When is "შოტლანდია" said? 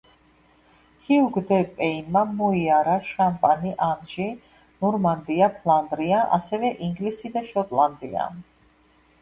7.53-8.29